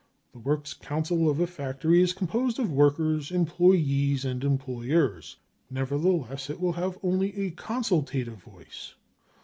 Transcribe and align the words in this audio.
The 0.31 0.39
works 0.39 0.73
council 0.73 1.29
of 1.29 1.39
a 1.39 1.45
factory 1.45 2.01
is 2.01 2.11
composed 2.11 2.57
of 2.57 2.71
workers, 2.71 3.29
employees 3.29 4.25
and 4.25 4.43
em 4.43 4.57
ployers. 4.57 5.35
Nevertheless, 5.69 6.49
it 6.49 6.59
will 6.59 6.73
have 6.73 6.97
only 7.03 7.35
a 7.45 7.51
consultative 7.51 8.41
voice. 8.41 8.95